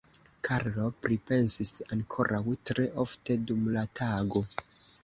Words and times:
Karlo 0.47 0.85
pripensis 1.05 1.73
ankoraŭ 1.97 2.43
tre 2.71 2.87
ofte 3.07 3.39
dum 3.47 3.71
la 3.79 3.87
tago. 4.03 4.49